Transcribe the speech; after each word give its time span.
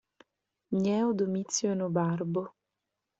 Gneo 0.71 1.13
Domizio 1.13 1.69
Enobarbo 1.75 2.43